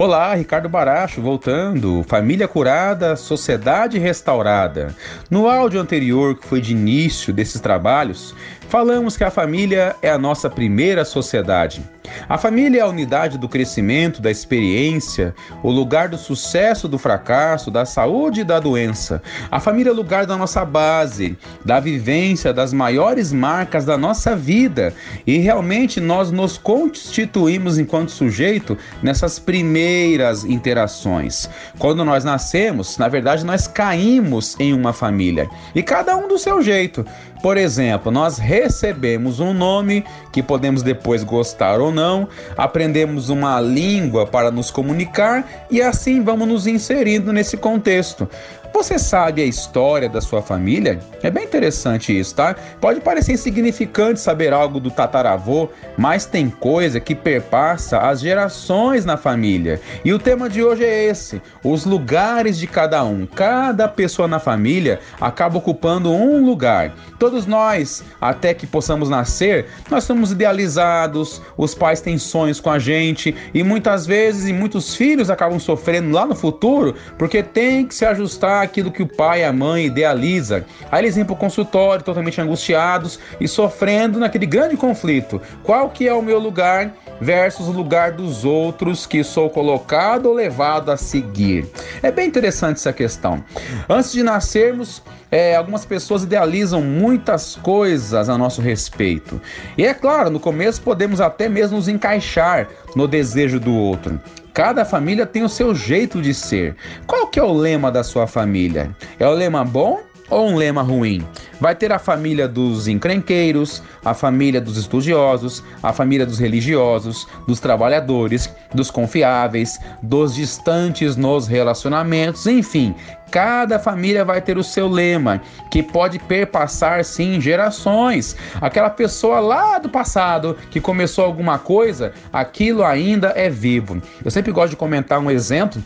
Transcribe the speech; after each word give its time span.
Olá, 0.00 0.32
Ricardo 0.32 0.68
Baracho, 0.68 1.20
voltando. 1.20 2.04
Família 2.06 2.46
curada, 2.46 3.16
sociedade 3.16 3.98
restaurada. 3.98 4.94
No 5.28 5.48
áudio 5.48 5.80
anterior, 5.80 6.38
que 6.38 6.46
foi 6.46 6.60
de 6.60 6.70
início 6.70 7.32
desses 7.32 7.60
trabalhos, 7.60 8.32
falamos 8.68 9.16
que 9.16 9.24
a 9.24 9.30
família 9.30 9.96
é 10.00 10.08
a 10.08 10.16
nossa 10.16 10.48
primeira 10.48 11.04
sociedade. 11.04 11.82
A 12.26 12.38
família 12.38 12.80
é 12.80 12.82
a 12.82 12.88
unidade 12.88 13.36
do 13.36 13.48
crescimento, 13.48 14.22
da 14.22 14.30
experiência, 14.30 15.34
o 15.62 15.70
lugar 15.70 16.08
do 16.08 16.16
sucesso, 16.16 16.88
do 16.88 16.98
fracasso, 16.98 17.70
da 17.70 17.84
saúde 17.84 18.40
e 18.40 18.44
da 18.44 18.58
doença. 18.58 19.22
A 19.50 19.60
família 19.60 19.90
é 19.90 19.92
o 19.92 19.96
lugar 19.96 20.24
da 20.24 20.36
nossa 20.36 20.64
base, 20.64 21.36
da 21.64 21.80
vivência, 21.80 22.52
das 22.52 22.72
maiores 22.72 23.32
marcas 23.32 23.84
da 23.84 23.98
nossa 23.98 24.34
vida. 24.34 24.94
E 25.26 25.38
realmente 25.38 26.00
nós 26.00 26.30
nos 26.30 26.56
constituímos 26.56 27.78
enquanto 27.78 28.10
sujeito 28.10 28.76
nessas 29.02 29.38
primeiras 29.38 30.44
interações. 30.44 31.48
Quando 31.78 32.04
nós 32.04 32.24
nascemos, 32.24 32.96
na 32.96 33.08
verdade, 33.08 33.44
nós 33.44 33.66
caímos 33.66 34.56
em 34.58 34.72
uma 34.72 34.92
família 34.92 35.48
e 35.74 35.82
cada 35.82 36.16
um 36.16 36.28
do 36.28 36.38
seu 36.38 36.62
jeito. 36.62 37.04
Por 37.42 37.56
exemplo, 37.56 38.10
nós 38.10 38.36
recebemos 38.36 39.38
um 39.38 39.52
nome 39.54 40.04
que 40.32 40.42
podemos 40.42 40.82
depois 40.82 41.22
gostar 41.22 41.80
ou 41.80 41.92
não, 41.92 42.07
aprendemos 42.56 43.28
uma 43.28 43.60
língua 43.60 44.26
para 44.26 44.50
nos 44.50 44.70
comunicar 44.70 45.66
e 45.70 45.82
assim 45.82 46.22
vamos 46.22 46.48
nos 46.48 46.66
inserindo 46.66 47.32
nesse 47.32 47.56
contexto. 47.56 48.28
Você 48.78 48.96
sabe 48.96 49.42
a 49.42 49.44
história 49.44 50.08
da 50.08 50.20
sua 50.20 50.40
família? 50.40 51.00
É 51.20 51.28
bem 51.32 51.42
interessante 51.42 52.16
isso, 52.16 52.32
tá? 52.36 52.54
Pode 52.80 53.00
parecer 53.00 53.32
insignificante 53.32 54.20
saber 54.20 54.52
algo 54.52 54.78
do 54.78 54.88
tataravô, 54.88 55.68
mas 55.96 56.26
tem 56.26 56.48
coisa 56.48 57.00
que 57.00 57.12
perpassa 57.12 57.98
as 57.98 58.20
gerações 58.20 59.04
na 59.04 59.16
família. 59.16 59.80
E 60.04 60.12
o 60.12 60.18
tema 60.18 60.48
de 60.48 60.62
hoje 60.62 60.84
é 60.84 61.06
esse: 61.06 61.42
os 61.64 61.84
lugares 61.84 62.56
de 62.56 62.68
cada 62.68 63.02
um. 63.02 63.26
Cada 63.26 63.88
pessoa 63.88 64.28
na 64.28 64.38
família 64.38 65.00
acaba 65.20 65.58
ocupando 65.58 66.12
um 66.12 66.46
lugar. 66.46 66.94
Todos 67.18 67.46
nós, 67.46 68.04
até 68.20 68.54
que 68.54 68.64
possamos 68.64 69.10
nascer, 69.10 69.66
nós 69.90 70.04
somos 70.04 70.30
idealizados, 70.30 71.42
os 71.56 71.74
pais 71.74 72.00
têm 72.00 72.16
sonhos 72.16 72.60
com 72.60 72.70
a 72.70 72.78
gente 72.78 73.34
e 73.52 73.64
muitas 73.64 74.06
vezes 74.06 74.48
e 74.48 74.52
muitos 74.52 74.94
filhos 74.94 75.30
acabam 75.30 75.58
sofrendo 75.58 76.12
lá 76.12 76.24
no 76.24 76.36
futuro 76.36 76.94
porque 77.18 77.42
tem 77.42 77.84
que 77.84 77.94
se 77.94 78.04
ajustar 78.04 78.67
aquilo 78.68 78.92
que 78.92 79.02
o 79.02 79.06
pai 79.06 79.40
e 79.40 79.44
a 79.44 79.52
mãe 79.52 79.86
idealiza. 79.86 80.64
Aí 80.92 81.02
eles 81.02 81.16
vêm 81.16 81.24
para 81.24 81.32
o 81.32 81.36
consultório 81.36 82.04
totalmente 82.04 82.40
angustiados 82.40 83.18
e 83.40 83.48
sofrendo 83.48 84.20
naquele 84.20 84.46
grande 84.46 84.76
conflito. 84.76 85.40
Qual 85.62 85.90
que 85.90 86.06
é 86.06 86.12
o 86.12 86.22
meu 86.22 86.38
lugar 86.38 86.92
versus 87.20 87.68
o 87.68 87.72
lugar 87.72 88.12
dos 88.12 88.44
outros 88.44 89.06
que 89.06 89.22
sou 89.24 89.50
colocado 89.50 90.26
ou 90.26 90.34
levado 90.34 90.90
a 90.90 90.96
seguir? 90.96 91.66
É 92.02 92.10
bem 92.10 92.26
interessante 92.26 92.76
essa 92.76 92.92
questão. 92.92 93.44
Antes 93.88 94.12
de 94.12 94.22
nascermos, 94.22 95.02
é, 95.30 95.56
algumas 95.56 95.84
pessoas 95.84 96.22
idealizam 96.22 96.82
muitas 96.82 97.56
coisas 97.56 98.28
a 98.28 98.38
nosso 98.38 98.60
respeito. 98.60 99.40
E 99.76 99.84
é 99.84 99.92
claro, 99.92 100.30
no 100.30 100.40
começo 100.40 100.80
podemos 100.82 101.20
até 101.20 101.48
mesmo 101.48 101.76
nos 101.76 101.88
encaixar 101.88 102.68
no 102.96 103.06
desejo 103.06 103.60
do 103.60 103.74
outro. 103.74 104.20
Cada 104.54 104.84
família 104.84 105.24
tem 105.24 105.44
o 105.44 105.48
seu 105.48 105.74
jeito 105.74 106.20
de 106.20 106.34
ser. 106.34 106.74
Qual 107.06 107.28
que 107.28 107.38
é 107.38 107.42
o 107.42 107.52
lema 107.52 107.92
da 107.92 108.02
sua 108.02 108.26
família? 108.26 108.90
É 109.18 109.26
o 109.26 109.32
lema 109.32 109.64
bom 109.64 110.00
ou 110.30 110.48
um 110.48 110.56
lema 110.56 110.82
ruim? 110.82 111.26
Vai 111.60 111.74
ter 111.74 111.92
a 111.92 111.98
família 111.98 112.46
dos 112.46 112.88
encrenqueiros, 112.88 113.82
a 114.04 114.14
família 114.14 114.60
dos 114.60 114.76
estudiosos, 114.76 115.62
a 115.82 115.92
família 115.92 116.24
dos 116.24 116.38
religiosos, 116.38 117.26
dos 117.46 117.60
trabalhadores, 117.60 118.52
dos 118.74 118.90
confiáveis, 118.90 119.78
dos 120.02 120.34
distantes 120.34 121.16
nos 121.16 121.46
relacionamentos, 121.46 122.46
enfim, 122.46 122.94
Cada 123.30 123.78
família 123.78 124.24
vai 124.24 124.40
ter 124.40 124.56
o 124.56 124.64
seu 124.64 124.88
lema, 124.88 125.42
que 125.70 125.82
pode 125.82 126.18
perpassar 126.18 127.04
sim 127.04 127.40
gerações. 127.40 128.34
Aquela 128.60 128.88
pessoa 128.88 129.38
lá 129.38 129.78
do 129.78 129.88
passado 129.88 130.56
que 130.70 130.80
começou 130.80 131.24
alguma 131.24 131.58
coisa, 131.58 132.12
aquilo 132.32 132.82
ainda 132.82 133.28
é 133.36 133.50
vivo. 133.50 134.00
Eu 134.24 134.30
sempre 134.30 134.50
gosto 134.50 134.70
de 134.70 134.76
comentar 134.76 135.18
um 135.18 135.30
exemplo 135.30 135.82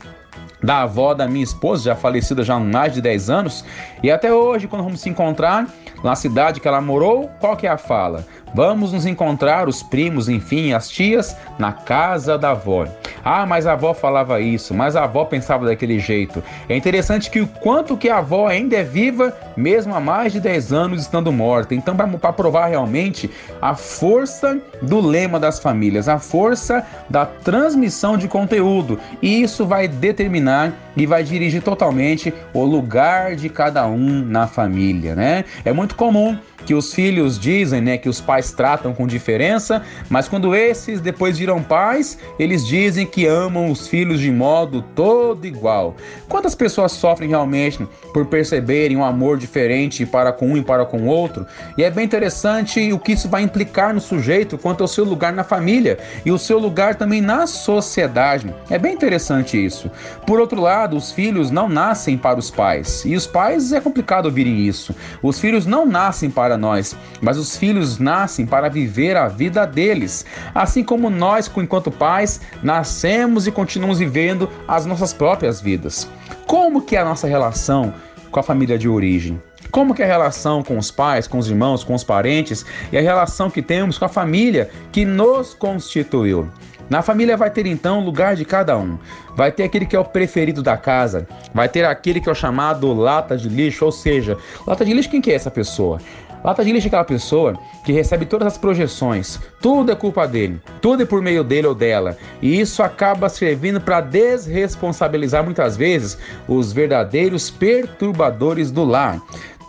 da 0.63 0.83
avó 0.83 1.15
da 1.15 1.27
minha 1.27 1.45
esposa, 1.45 1.85
já 1.85 1.97
falecida 1.97 2.43
já 2.43 2.55
há 2.55 2.61
mais 2.61 2.95
de 2.95 3.01
10 3.01 3.31
anos, 3.31 3.65
e 4.03 4.11
até 4.11 4.33
hoje, 4.33 4.69
quando 4.69 4.85
vamos 4.85 5.01
se 5.01 5.09
encontrar 5.09 5.67
na 6.03 6.15
cidade 6.15 6.61
que 6.61 6.69
ela 6.69 6.81
morou, 6.81 7.31
qual 7.41 7.57
que 7.57 7.67
é 7.67 7.71
a 7.71 7.79
fala? 7.79 8.25
Vamos 8.55 8.93
nos 8.93 9.07
encontrar, 9.07 9.69
os 9.69 9.83
primos, 9.83 10.29
enfim, 10.29 10.73
as 10.73 10.89
tias, 10.89 11.37
na 11.59 11.73
casa 11.73 12.37
da 12.37 12.51
avó. 12.51 12.87
Ah, 13.25 13.47
mas 13.47 13.67
a 13.67 13.73
avó 13.73 13.95
falava 13.95 14.41
isso, 14.41 14.75
mas 14.75 14.97
a 14.97 15.05
avó 15.05 15.25
pensava 15.25 15.67
daquele 15.67 15.99
jeito. 15.99 16.43
É 16.69 16.77
interessante 16.77 17.31
que 17.31 17.41
o 17.41 17.47
quanto 17.47 17.97
que 17.97 18.09
a 18.09 18.19
avó 18.19 18.47
ainda 18.47 18.77
é 18.77 18.83
viva, 18.83 19.37
mesmo 19.57 19.95
há 19.95 20.01
mais 20.01 20.33
de 20.33 20.41
10 20.41 20.73
anos 20.73 21.03
estando 21.03 21.33
morta. 21.33 21.75
Então, 21.75 21.95
para 21.97 22.33
provar 22.33 22.67
realmente 22.67 23.31
a 23.61 23.75
força 23.75 24.59
do 24.81 25.01
lema 25.01 25.39
das 25.39 25.59
famílias, 25.59 26.09
a 26.09 26.19
força 26.19 26.85
da 27.09 27.25
transmissão 27.25 28.17
de 28.17 28.29
conteúdo. 28.29 28.99
E 29.21 29.43
isso 29.43 29.65
vai 29.65 29.87
determinar 29.87 30.73
e 30.97 31.07
vai 31.07 31.23
dirigir 31.23 31.63
totalmente 31.63 32.33
o 32.53 32.65
lugar 32.65 33.37
de 33.37 33.49
cada 33.49 33.87
um 33.87 34.25
na 34.25 34.47
família, 34.47 35.15
né? 35.15 35.45
É 35.65 35.73
muito 35.73 35.95
comum 35.95 36.37
que 36.65 36.75
os 36.75 36.95
filhos 36.95 37.39
dizem, 37.39 37.81
né, 37.81 37.99
que 37.99 38.09
os 38.09 38.21
pais 38.21 38.53
tratam 38.53 38.95
com 38.95 39.07
diferença, 39.07 39.83
mas 40.09 40.29
quando 40.29 40.55
esses 40.55 41.01
depois 41.01 41.39
viram 41.39 41.63
pais, 41.63 42.19
eles 42.39 42.67
dizem 42.67 43.07
que 43.07 43.27
amam 43.27 43.71
os 43.71 43.89
filhos 43.89 44.21
de 44.21 44.31
modo 44.31 44.83
todo 44.95 45.47
igual. 45.47 45.97
Quantas 46.29 46.55
pessoas 46.55 46.93
sofrem 46.93 47.29
realmente 47.29 47.87
por 48.13 48.27
perceberem 48.27 48.97
um 48.97 49.05
amor 49.05 49.39
diferente 49.39 50.07
para 50.07 50.33
com 50.33 50.51
um 50.51 50.57
e 50.57 50.63
para 50.63 50.85
com 50.85 50.99
o 50.99 51.07
outro? 51.07 51.47
E 51.77 51.83
é 51.83 51.91
bem 51.91 52.05
interessante 52.05 52.93
o 52.93 52.99
que 52.99 53.13
isso 53.13 53.29
vai 53.29 53.43
implicar 53.43 53.93
no 53.93 54.01
sujeito 54.01 54.57
quanto 54.57 54.83
ao 54.83 54.89
seu 54.89 55.05
lugar 55.05 55.33
na 55.33 55.45
família 55.45 55.99
e 56.25 56.31
o 56.31 56.39
seu 56.39 56.59
lugar 56.59 56.95
também 56.95 57.21
na 57.21 57.47
sociedade. 57.47 58.55
É 58.71 58.79
bem 58.79 58.95
interessante 58.95 59.63
isso. 59.63 59.91
Por 60.27 60.39
outro 60.39 60.61
lado, 60.61 60.82
os 60.91 61.13
filhos 61.13 61.51
não 61.51 61.69
nascem 61.69 62.17
para 62.17 62.39
os 62.39 62.51
pais, 62.51 63.05
e 63.05 63.17
os 63.17 63.27
pais 63.27 63.73
é 63.73 63.81
complicado 63.81 64.27
ouvirem 64.27 64.61
isso. 64.61 64.95
Os 65.23 65.41
filhos 65.41 65.67
não 65.67 65.87
nascem 65.87 66.31
para 66.31 66.43
para 66.43 66.59
nós, 66.59 66.97
mas 67.21 67.39
os 67.39 67.57
filhos 67.57 67.99
nascem 67.99 68.45
para 68.45 68.69
viver 68.69 69.17
a 69.17 69.29
vida 69.29 69.65
deles. 69.65 70.27
Assim 70.55 70.83
como 70.83 71.09
nós, 71.09 71.51
enquanto 71.57 71.91
pais, 71.91 72.41
nascemos 72.63 73.47
e 73.47 73.53
continuamos 73.53 73.99
vivendo 73.99 74.51
as 74.67 74.85
nossas 74.85 75.13
próprias 75.13 75.61
vidas. 75.61 76.09
Como 76.47 76.83
que 76.83 76.97
é 76.97 77.01
a 77.01 77.05
nossa 77.05 77.27
relação 77.27 77.95
com 78.31 78.41
a 78.41 78.43
família 78.43 78.77
de 78.77 78.89
origem? 78.89 79.41
Como 79.71 79.95
que 79.95 80.03
é 80.03 80.05
a 80.05 80.09
relação 80.09 80.63
com 80.63 80.77
os 80.77 80.91
pais, 80.91 81.27
com 81.27 81.39
os 81.39 81.49
irmãos, 81.49 81.85
com 81.85 81.95
os 81.95 82.05
parentes 82.05 82.67
e 82.91 82.99
a 82.99 83.01
relação 83.01 83.49
que 83.49 83.63
temos 83.63 83.97
com 83.97 84.05
a 84.05 84.09
família 84.09 84.69
que 84.91 85.05
nos 85.05 85.55
constituiu? 85.55 86.51
Na 86.93 87.01
família 87.01 87.39
vai 87.39 87.49
ter 87.49 87.65
então 87.65 88.01
o 88.01 88.05
lugar 88.05 88.37
de 88.37 88.45
cada 88.45 88.77
um. 88.77 88.99
Vai 89.35 89.51
ter 89.51 89.63
aquele 89.63 89.87
que 89.87 89.97
é 89.97 89.99
o 89.99 90.05
preferido 90.05 90.63
da 90.63 90.77
casa, 90.77 91.27
vai 91.55 91.67
ter 91.67 91.87
aquele 91.87 92.21
que 92.21 92.29
é 92.29 92.33
o 92.33 92.35
chamado 92.35 92.93
lata 92.93 93.35
de 93.35 93.49
lixo, 93.49 93.87
ou 93.87 93.91
seja, 93.91 94.37
lata 94.67 94.85
de 94.85 94.93
lixo 94.93 95.09
quem 95.09 95.23
que 95.23 95.33
é 95.33 95.35
essa 95.35 95.51
pessoa? 95.51 95.99
Lata 96.45 96.63
de 96.63 96.71
lixo 96.71 96.87
é 96.87 96.89
aquela 96.89 97.05
pessoa 97.05 97.59
que 97.83 97.93
recebe 97.93 98.27
todas 98.27 98.47
as 98.47 98.59
projeções, 98.59 99.41
tudo 99.63 99.91
é 99.91 99.95
culpa 99.95 100.29
dele, 100.29 100.61
tudo 100.83 101.03
é 101.03 101.07
por 101.07 101.23
meio 101.23 101.43
dele 101.43 101.67
ou 101.67 101.75
dela, 101.75 102.15
e 102.43 102.61
isso 102.61 102.83
acaba 102.83 103.31
servindo 103.31 103.81
para 103.81 104.03
desresponsabilizar 104.03 105.43
muitas 105.43 105.79
vezes 105.79 106.19
os 106.47 106.75
verdadeiros 106.75 107.51
perturbadores 107.51 108.71
do 108.71 108.85
lar. 108.85 109.19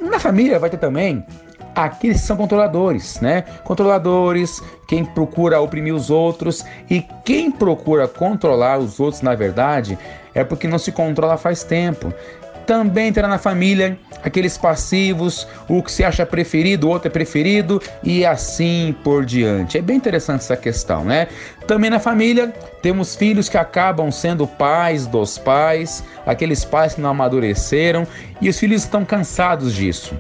Na 0.01 0.19
família 0.19 0.59
vai 0.59 0.69
ter 0.69 0.75
também 0.75 1.25
aqueles 1.75 2.21
que 2.21 2.27
são 2.27 2.37
controladores, 2.37 3.19
né? 3.19 3.43
Controladores, 3.63 4.61
quem 4.87 5.03
procura 5.03 5.59
oprimir 5.59 5.93
os 5.93 6.09
outros 6.09 6.63
e 6.89 7.05
quem 7.25 7.51
procura 7.51 8.07
controlar 8.07 8.77
os 8.77 8.99
outros, 8.99 9.21
na 9.21 9.35
verdade, 9.35 9.97
é 10.33 10.43
porque 10.43 10.67
não 10.67 10.77
se 10.77 10.91
controla 10.91 11.37
faz 11.37 11.63
tempo. 11.63 12.13
Também 12.65 13.11
terá 13.11 13.27
na 13.27 13.37
família 13.37 13.97
aqueles 14.23 14.57
passivos, 14.57 15.45
o 15.67 15.83
que 15.83 15.91
se 15.91 16.03
acha 16.03 16.25
preferido, 16.25 16.87
o 16.87 16.89
outro 16.89 17.09
é 17.09 17.11
preferido 17.11 17.81
e 18.01 18.25
assim 18.25 18.95
por 19.03 19.25
diante. 19.25 19.77
É 19.77 19.81
bem 19.81 19.97
interessante 19.97 20.39
essa 20.39 20.55
questão, 20.55 21.03
né? 21.03 21.27
Também 21.67 21.89
na 21.89 21.99
família 21.99 22.53
temos 22.81 23.15
filhos 23.15 23.49
que 23.49 23.57
acabam 23.57 24.09
sendo 24.11 24.47
pais 24.47 25.05
dos 25.05 25.37
pais, 25.37 26.03
aqueles 26.25 26.63
pais 26.63 26.95
que 26.95 27.01
não 27.01 27.09
amadureceram 27.09 28.07
e 28.39 28.47
os 28.47 28.57
filhos 28.57 28.83
estão 28.83 29.03
cansados 29.03 29.73
disso. 29.73 30.15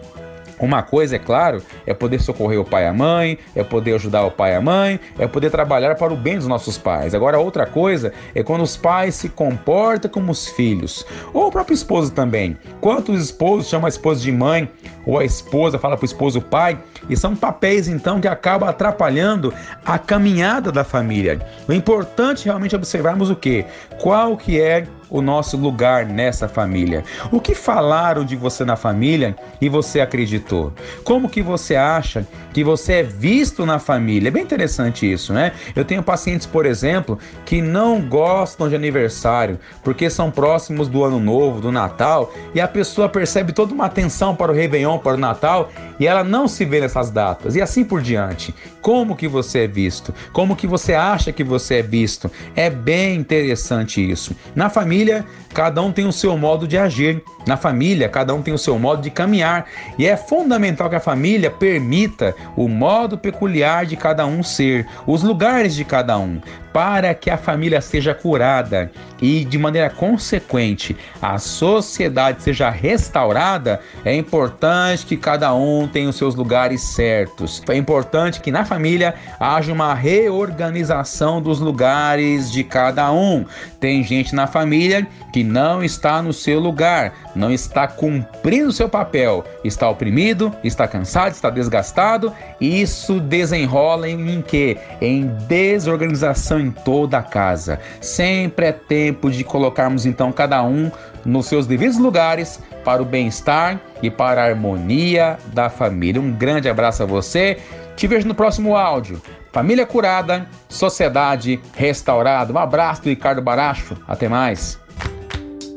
Uma 0.63 0.81
coisa, 0.81 1.17
é 1.17 1.19
claro, 1.19 1.61
é 1.85 1.93
poder 1.93 2.21
socorrer 2.21 2.57
o 2.57 2.63
pai 2.63 2.85
e 2.85 2.87
a 2.87 2.93
mãe, 2.93 3.37
é 3.53 3.65
poder 3.65 3.95
ajudar 3.95 4.23
o 4.23 4.31
pai 4.31 4.53
e 4.53 4.55
a 4.55 4.61
mãe, 4.61 4.97
é 5.19 5.27
poder 5.27 5.51
trabalhar 5.51 5.93
para 5.95 6.13
o 6.13 6.15
bem 6.15 6.37
dos 6.37 6.47
nossos 6.47 6.77
pais. 6.77 7.13
Agora, 7.13 7.37
outra 7.37 7.65
coisa 7.65 8.13
é 8.33 8.41
quando 8.41 8.61
os 8.61 8.77
pais 8.77 9.15
se 9.15 9.27
comportam 9.27 10.09
como 10.09 10.31
os 10.31 10.47
filhos, 10.47 11.05
ou 11.33 11.47
o 11.47 11.51
próprio 11.51 11.75
esposo 11.75 12.13
também. 12.13 12.57
Quantos 12.79 13.21
esposos 13.21 13.67
chamam 13.67 13.87
a 13.87 13.89
esposa 13.89 14.21
de 14.21 14.31
mãe, 14.31 14.69
ou 15.05 15.19
a 15.19 15.25
esposa 15.25 15.77
fala 15.77 15.97
para 15.97 16.03
o 16.03 16.05
esposo 16.05 16.41
pai, 16.41 16.79
e 17.09 17.17
são 17.17 17.35
papéis 17.35 17.89
então 17.89 18.21
que 18.21 18.27
acabam 18.29 18.69
atrapalhando 18.69 19.53
a 19.85 19.99
caminhada 19.99 20.71
da 20.71 20.85
família. 20.85 21.41
O 21.67 21.73
importante 21.73 22.43
é 22.43 22.45
realmente 22.45 22.73
observarmos 22.73 23.29
o 23.29 23.35
que? 23.35 23.65
Qual 23.99 24.37
que 24.37 24.61
é 24.61 24.87
o 25.09 25.21
nosso 25.21 25.57
lugar 25.57 26.05
nessa 26.05 26.47
família? 26.47 27.03
O 27.31 27.39
que 27.39 27.55
falaram 27.55 28.23
de 28.25 28.35
você 28.35 28.65
na 28.65 28.75
família 28.75 29.35
e 29.61 29.69
você 29.69 29.99
acreditou? 29.99 30.73
Como 31.03 31.29
que 31.29 31.41
você 31.41 31.75
acha 31.75 32.27
que 32.53 32.63
você 32.63 32.93
é 32.93 33.03
visto 33.03 33.65
na 33.65 33.79
família? 33.79 34.29
É 34.29 34.31
bem 34.31 34.43
interessante 34.43 35.11
isso, 35.11 35.33
né? 35.33 35.51
Eu 35.75 35.85
tenho 35.85 36.03
pacientes, 36.03 36.47
por 36.47 36.65
exemplo, 36.65 37.17
que 37.45 37.61
não 37.61 38.01
gostam 38.01 38.69
de 38.69 38.75
aniversário 38.75 39.59
porque 39.83 40.09
são 40.09 40.31
próximos 40.31 40.87
do 40.87 41.03
ano 41.03 41.19
novo, 41.19 41.61
do 41.61 41.71
Natal, 41.71 42.31
e 42.53 42.61
a 42.61 42.67
pessoa 42.67 43.09
percebe 43.09 43.53
toda 43.53 43.73
uma 43.73 43.85
atenção 43.85 44.35
para 44.35 44.51
o 44.51 44.55
Réveillon, 44.55 44.97
para 44.97 45.15
o 45.15 45.19
Natal, 45.19 45.69
e 45.99 46.07
ela 46.07 46.23
não 46.23 46.47
se 46.47 46.65
vê 46.65 46.79
nessas 46.79 47.09
datas. 47.09 47.55
E 47.55 47.61
assim 47.61 47.83
por 47.83 48.01
diante. 48.01 48.53
Como 48.81 49.15
que 49.15 49.27
você 49.27 49.59
é 49.59 49.67
visto? 49.67 50.13
Como 50.31 50.55
que 50.55 50.67
você 50.67 50.93
acha 50.93 51.31
que 51.31 51.43
você 51.43 51.75
é 51.75 51.81
visto? 51.81 52.29
É 52.55 52.69
bem 52.69 53.15
interessante 53.15 54.01
isso. 54.01 54.35
Na 54.55 54.69
família, 54.69 55.25
cada 55.53 55.81
um 55.81 55.91
tem 55.91 56.05
o 56.05 56.11
seu 56.11 56.37
modo 56.37 56.67
de 56.67 56.77
agir. 56.77 57.23
Na 57.45 57.57
família, 57.57 58.09
cada 58.09 58.33
um 58.33 58.41
tem 58.41 58.53
o 58.53 58.57
seu 58.57 58.77
modo 58.77 59.01
de 59.01 59.09
caminhar. 59.09 59.65
E 59.97 60.05
é 60.05 60.17
fundamental 60.17 60.89
que 60.89 60.95
a 60.95 60.99
família 60.99 61.49
permita 61.49 62.35
o 62.55 62.67
modo 62.67 63.17
peculiar 63.17 63.85
de 63.85 63.95
cada 63.95 64.25
um 64.25 64.43
ser, 64.43 64.85
os 65.05 65.23
lugares 65.23 65.75
de 65.75 65.85
cada 65.85 66.17
um, 66.17 66.41
para 66.73 67.13
que 67.13 67.29
a 67.29 67.37
família 67.37 67.79
seja 67.79 68.15
curada 68.15 68.91
e, 69.21 69.45
de 69.45 69.57
maneira 69.57 69.89
consequente, 69.89 70.97
a 71.21 71.37
sociedade 71.37 72.41
seja 72.41 72.69
restaurada. 72.69 73.79
É 74.03 74.13
importante 74.13 75.05
que 75.05 75.15
cada 75.15 75.53
um 75.53 75.87
tenha 75.87 76.09
os 76.09 76.17
seus 76.17 76.33
lugares 76.33 76.81
certos. 76.81 77.61
É 77.69 77.77
importante 77.77 78.41
que 78.41 78.51
na 78.51 78.65
família 78.65 79.13
haja 79.39 79.71
uma 79.71 79.93
reorganização 79.93 81.41
dos 81.41 81.59
lugares 81.59 82.51
de 82.51 82.63
cada 82.63 83.11
um. 83.13 83.45
Tem 83.79 84.03
gente 84.03 84.33
na 84.33 84.47
família 84.47 85.07
que 85.31 85.43
não 85.43 85.83
está 85.83 86.21
no 86.21 86.33
seu 86.33 86.59
lugar, 86.59 87.13
não 87.35 87.51
está 87.51 87.87
cumprindo 87.87 88.71
seu 88.71 88.89
papel, 88.89 89.43
está 89.63 89.89
oprimido, 89.89 90.53
está 90.63 90.87
cansado, 90.87 91.33
está 91.33 91.49
desgastado. 91.49 92.33
Isso 92.59 93.19
desenrola 93.19 94.09
em, 94.09 94.35
em 94.35 94.41
quê? 94.41 94.77
Em 94.99 95.27
desorganização 95.47 96.62
em 96.63 96.71
toda 96.71 97.17
a 97.17 97.23
casa. 97.23 97.79
Sempre 98.01 98.67
é 98.67 98.71
tempo 98.71 99.29
de 99.29 99.43
colocarmos 99.43 100.05
então 100.05 100.31
cada 100.31 100.63
um 100.63 100.91
nos 101.25 101.47
seus 101.47 101.67
devidos 101.67 101.97
lugares 101.97 102.59
para 102.83 103.01
o 103.01 103.05
bem-estar 103.05 103.79
e 104.01 104.09
para 104.09 104.43
a 104.43 104.47
harmonia 104.47 105.37
da 105.53 105.69
família. 105.69 106.21
Um 106.21 106.31
grande 106.31 106.69
abraço 106.69 107.03
a 107.03 107.05
você. 107.05 107.57
Te 107.95 108.07
vejo 108.07 108.27
no 108.27 108.35
próximo 108.35 108.75
áudio. 108.75 109.21
Família 109.51 109.85
curada, 109.85 110.47
sociedade 110.67 111.59
restaurada. 111.75 112.51
Um 112.51 112.57
abraço 112.57 113.03
do 113.03 113.09
Ricardo 113.09 113.41
Baracho. 113.41 113.95
Até 114.07 114.27
mais. 114.27 114.81